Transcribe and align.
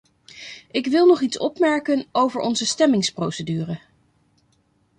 Ik 0.71 0.87
wil 0.87 1.05
nog 1.07 1.21
iets 1.21 1.37
opmerken 1.37 2.05
over 2.11 2.39
onze 2.41 2.65
stemmingsprocedure. 2.65 3.79